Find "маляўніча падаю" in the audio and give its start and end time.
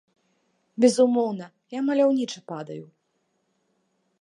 1.91-2.83